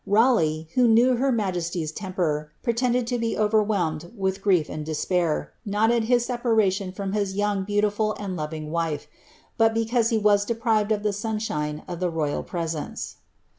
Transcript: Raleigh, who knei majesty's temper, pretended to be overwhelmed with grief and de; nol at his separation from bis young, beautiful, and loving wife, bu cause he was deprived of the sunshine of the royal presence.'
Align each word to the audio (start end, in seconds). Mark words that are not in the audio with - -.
Raleigh, 0.07 0.67
who 0.73 0.87
knei 0.87 1.31
majesty's 1.31 1.91
temper, 1.91 2.51
pretended 2.63 3.05
to 3.05 3.19
be 3.19 3.37
overwhelmed 3.37 4.11
with 4.17 4.41
grief 4.41 4.67
and 4.67 4.83
de; 4.83 4.95
nol 5.63 5.93
at 5.93 6.05
his 6.05 6.25
separation 6.25 6.91
from 6.91 7.11
bis 7.11 7.35
young, 7.35 7.63
beautiful, 7.63 8.15
and 8.19 8.35
loving 8.35 8.71
wife, 8.71 9.05
bu 9.59 9.85
cause 9.85 10.09
he 10.09 10.17
was 10.17 10.43
deprived 10.43 10.91
of 10.91 11.03
the 11.03 11.13
sunshine 11.13 11.83
of 11.87 11.99
the 11.99 12.09
royal 12.09 12.41
presence.' 12.41 13.17